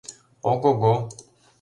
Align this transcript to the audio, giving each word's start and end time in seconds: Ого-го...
Ого-го... 0.51 0.93